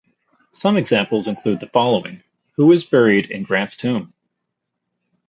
[0.51, 2.23] Some examples include the following:
[2.55, 4.15] Who is buried in Grant's Tomb?